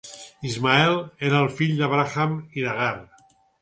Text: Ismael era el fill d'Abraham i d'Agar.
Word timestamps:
Ismael 0.51 0.97
era 1.29 1.43
el 1.43 1.53
fill 1.61 1.77
d'Abraham 1.83 2.37
i 2.61 2.69
d'Agar. 2.69 2.95